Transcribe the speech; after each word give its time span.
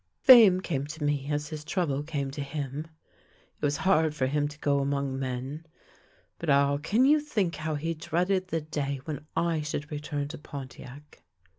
"Fame 0.23 0.61
came 0.61 0.87
to 0.87 1.03
me 1.03 1.27
as 1.31 1.49
his 1.49 1.63
trouble 1.63 2.01
came 2.01 2.31
to 2.31 2.41
him. 2.41 2.87
It 3.61 3.63
was 3.63 3.77
hard 3.77 4.15
for 4.15 4.25
him 4.25 4.47
to 4.47 4.57
go 4.57 4.79
among 4.79 5.19
men, 5.19 5.63
but, 6.39 6.49
ah, 6.49 6.77
can 6.79 7.05
you 7.05 7.19
think 7.19 7.57
how 7.57 7.75
he 7.75 7.93
dreaded 7.93 8.47
the 8.47 8.61
day 8.61 8.99
when 9.05 9.27
I 9.35 9.61
should 9.61 9.91
return 9.91 10.27
to 10.29 10.39
Pontiac! 10.39 11.21